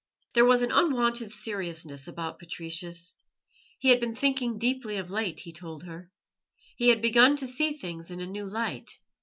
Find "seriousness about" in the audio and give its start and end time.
1.31-2.39